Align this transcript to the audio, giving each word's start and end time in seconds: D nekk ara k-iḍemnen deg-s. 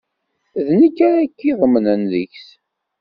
D 0.65 0.67
nekk 0.79 0.97
ara 1.07 1.21
k-iḍemnen 1.27 2.01
deg-s. 2.11 2.47